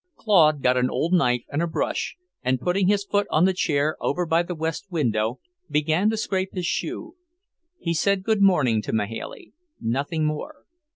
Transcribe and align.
Claude 0.15 0.63
got 0.63 0.77
an 0.77 0.89
old 0.89 1.13
knife 1.13 1.43
and 1.49 1.61
a 1.61 1.67
brush, 1.67 2.15
and 2.41 2.59
putting 2.59 2.87
his 2.87 3.03
foot 3.03 3.27
on 3.29 3.47
a 3.47 3.53
chair 3.53 3.95
over 4.01 4.25
by 4.25 4.41
the 4.41 4.55
west 4.55 4.87
window, 4.89 5.39
began 5.69 6.09
to 6.09 6.17
scrape 6.17 6.53
his 6.55 6.65
shoe. 6.65 7.17
He 7.77 7.91
had 7.91 7.97
said 7.97 8.23
good 8.23 8.41
morning 8.41 8.81
to 8.81 8.93
Mahailey, 8.93 9.53
nothing 9.79 10.25
more. 10.25 10.65